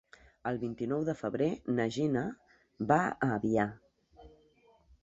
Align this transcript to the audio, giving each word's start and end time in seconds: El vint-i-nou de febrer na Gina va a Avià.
El 0.51 0.55
vint-i-nou 0.63 1.03
de 1.09 1.15
febrer 1.19 1.49
na 1.81 1.87
Gina 1.99 2.25
va 2.93 2.99
a 3.13 3.31
Avià. 3.39 3.69